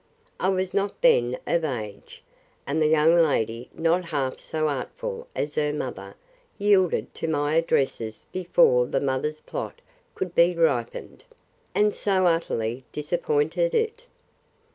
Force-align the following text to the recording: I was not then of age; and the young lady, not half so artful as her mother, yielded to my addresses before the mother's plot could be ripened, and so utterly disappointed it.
I 0.39 0.49
was 0.49 0.73
not 0.73 0.99
then 1.03 1.37
of 1.45 1.63
age; 1.63 2.23
and 2.65 2.81
the 2.81 2.87
young 2.87 3.13
lady, 3.21 3.69
not 3.71 4.05
half 4.05 4.39
so 4.39 4.67
artful 4.67 5.27
as 5.35 5.53
her 5.53 5.71
mother, 5.71 6.15
yielded 6.57 7.13
to 7.13 7.27
my 7.27 7.57
addresses 7.57 8.25
before 8.31 8.87
the 8.87 8.99
mother's 8.99 9.41
plot 9.41 9.79
could 10.15 10.33
be 10.33 10.55
ripened, 10.55 11.23
and 11.75 11.93
so 11.93 12.25
utterly 12.25 12.83
disappointed 12.91 13.75
it. 13.75 14.05